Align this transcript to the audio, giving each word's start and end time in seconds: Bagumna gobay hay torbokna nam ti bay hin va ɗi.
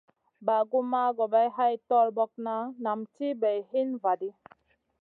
Bagumna 0.45 1.01
gobay 1.17 1.47
hay 1.57 1.73
torbokna 1.89 2.55
nam 2.83 2.99
ti 3.13 3.27
bay 3.41 3.59
hin 3.71 3.89
va 4.03 4.11
ɗi. 4.19 4.29